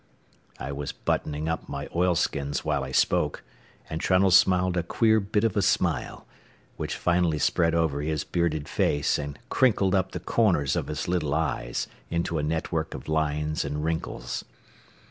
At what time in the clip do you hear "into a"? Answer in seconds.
12.09-12.43